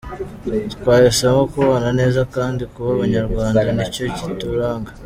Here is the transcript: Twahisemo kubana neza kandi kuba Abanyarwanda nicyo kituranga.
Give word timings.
Twahisemo 0.81 1.41
kubana 1.51 1.89
neza 1.99 2.21
kandi 2.35 2.61
kuba 2.73 2.89
Abanyarwanda 2.95 3.59
nicyo 3.75 4.03
kituranga. 4.17 4.91